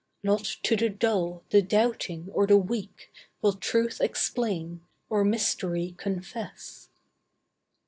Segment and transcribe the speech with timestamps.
[0.23, 3.13] Not to the dull, the doubting, or the weak,
[3.43, 4.81] Will Truth explain,
[5.11, 6.89] or Mystery confess.